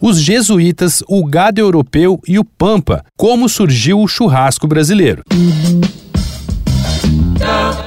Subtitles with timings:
[0.00, 5.22] os jesuítas, o gado europeu e o pampa, como surgiu o churrasco brasileiro.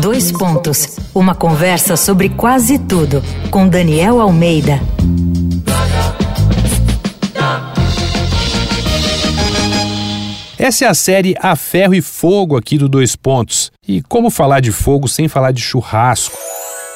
[0.00, 0.98] Dois pontos.
[1.14, 4.80] Uma conversa sobre quase tudo com Daniel Almeida.
[10.58, 13.70] Essa é a série A Ferro e Fogo aqui do Dois Pontos.
[13.86, 16.36] E como falar de fogo sem falar de churrasco?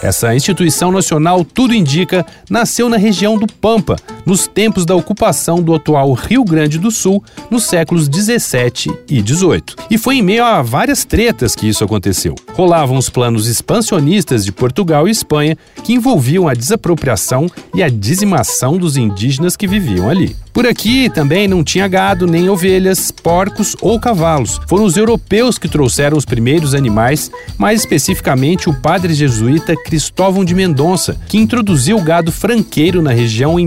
[0.03, 5.75] Essa instituição nacional, tudo indica, nasceu na região do Pampa, nos tempos da ocupação do
[5.75, 9.77] atual Rio Grande do Sul, nos séculos 17 e 18.
[9.91, 12.35] E foi em meio a várias tretas que isso aconteceu.
[12.55, 18.77] Rolavam os planos expansionistas de Portugal e Espanha que envolviam a desapropriação e a dizimação
[18.77, 20.37] dos indígenas que viviam ali.
[20.53, 24.61] Por aqui também não tinha gado, nem ovelhas, porcos ou cavalos.
[24.69, 30.55] Foram os europeus que trouxeram os primeiros animais, mais especificamente o padre jesuíta Cristóvão de
[30.55, 33.65] Mendonça, que introduziu o gado franqueiro na região em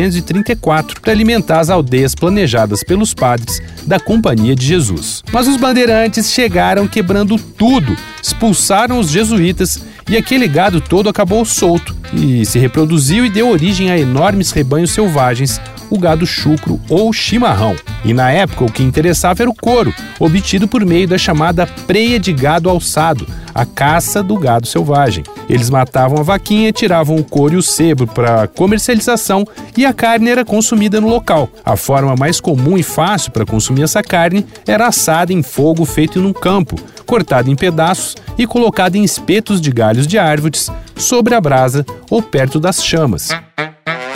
[0.00, 5.22] 1634 para alimentar as aldeias planejadas pelos padres da Companhia de Jesus.
[5.32, 11.94] Mas os bandeirantes chegaram quebrando tudo, expulsaram os jesuítas e aquele gado todo acabou solto
[12.12, 15.60] e se reproduziu e deu origem a enormes rebanhos selvagens
[15.92, 17.76] o gado chucro ou chimarrão.
[18.02, 22.18] E na época o que interessava era o couro, obtido por meio da chamada preia
[22.18, 25.22] de gado alçado, a caça do gado selvagem.
[25.50, 29.44] Eles matavam a vaquinha, tiravam o couro e o sebo para comercialização
[29.76, 31.50] e a carne era consumida no local.
[31.62, 36.20] A forma mais comum e fácil para consumir essa carne era assada em fogo feito
[36.20, 41.40] num campo, cortada em pedaços e colocada em espetos de galhos de árvores sobre a
[41.40, 43.28] brasa ou perto das chamas.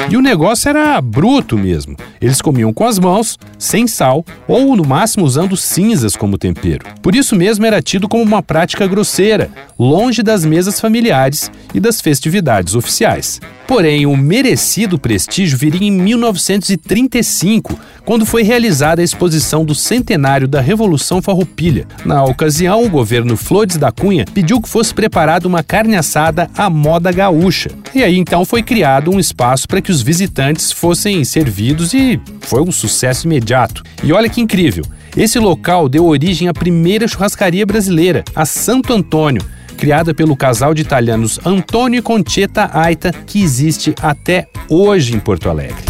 [0.09, 1.97] E o negócio era bruto mesmo.
[2.21, 6.87] Eles comiam com as mãos, sem sal ou no máximo usando cinzas como tempero.
[7.03, 12.01] Por isso mesmo era tido como uma prática grosseira, longe das mesas familiares e das
[12.01, 13.41] festividades oficiais.
[13.67, 20.61] Porém, o merecido prestígio viria em 1935, quando foi realizada a exposição do centenário da
[20.61, 21.85] Revolução Farroupilha.
[22.05, 26.71] Na ocasião, o governo Flores da Cunha pediu que fosse preparada uma carne assada à
[26.71, 27.71] moda gaúcha.
[27.93, 32.63] E aí então foi criado um espaço para que os visitantes fossem servidos e foi
[32.63, 33.83] um sucesso imediato.
[34.03, 34.85] E olha que incrível!
[35.17, 39.43] Esse local deu origem à primeira churrascaria brasileira, a Santo Antônio,
[39.77, 45.49] criada pelo casal de italianos Antônio e Conchetta Aita, que existe até hoje em Porto
[45.49, 45.83] Alegre.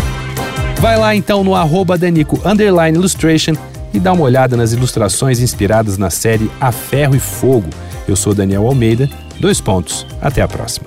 [0.80, 2.40] Vai lá então no arroba Danico
[2.94, 3.54] Illustration
[3.92, 7.70] e dá uma olhada nas ilustrações inspiradas na série A Ferro e Fogo.
[8.06, 9.08] Eu sou Daniel Almeida,
[9.40, 10.06] dois pontos.
[10.20, 10.86] Até a próxima.